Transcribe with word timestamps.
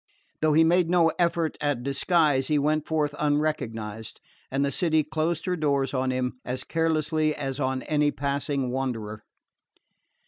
Though 0.41 0.53
he 0.53 0.63
made 0.63 0.89
no 0.89 1.09
effort 1.19 1.59
at 1.61 1.83
disguise 1.83 2.47
he 2.47 2.57
went 2.57 2.87
forth 2.87 3.13
unrecognised, 3.19 4.19
and 4.49 4.65
the 4.65 4.71
city 4.71 5.03
closed 5.03 5.45
her 5.45 5.55
doors 5.55 5.93
on 5.93 6.09
him 6.09 6.39
as 6.43 6.63
carelessly 6.63 7.35
as 7.35 7.59
on 7.59 7.83
any 7.83 8.09
passing 8.09 8.71
wanderer. 8.71 9.21